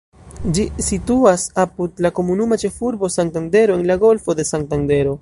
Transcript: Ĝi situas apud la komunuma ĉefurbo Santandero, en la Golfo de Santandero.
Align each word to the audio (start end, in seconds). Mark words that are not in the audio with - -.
Ĝi 0.57 0.63
situas 0.85 1.43
apud 1.65 2.03
la 2.07 2.13
komunuma 2.21 2.59
ĉefurbo 2.65 3.13
Santandero, 3.19 3.77
en 3.83 3.89
la 3.93 4.03
Golfo 4.07 4.41
de 4.41 4.53
Santandero. 4.55 5.09